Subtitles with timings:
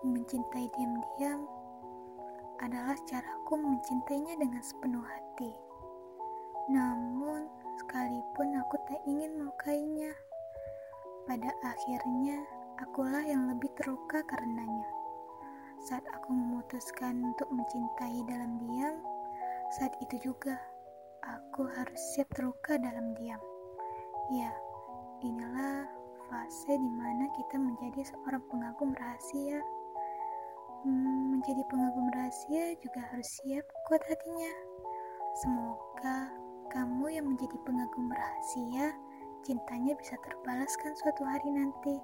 [0.00, 1.44] Mencintai diam-diam
[2.64, 5.52] adalah caraku mencintainya dengan sepenuh hati.
[6.72, 7.44] Namun,
[7.76, 10.16] sekalipun aku tak ingin melukainya,
[11.28, 12.40] pada akhirnya
[12.80, 14.88] akulah yang lebih terluka karenanya.
[15.84, 19.04] Saat aku memutuskan untuk mencintai dalam diam,
[19.76, 20.56] saat itu juga
[21.28, 23.40] aku harus siap terluka dalam diam.
[24.32, 24.48] Ya,
[25.20, 25.84] inilah
[26.32, 29.60] fase di mana kita menjadi seorang pengagum rahasia.
[31.40, 34.52] Menjadi pengagum rahasia juga harus siap kuat hatinya.
[35.40, 36.28] Semoga
[36.68, 38.92] kamu yang menjadi pengagum rahasia,
[39.40, 41.96] cintanya bisa terbalaskan suatu hari nanti.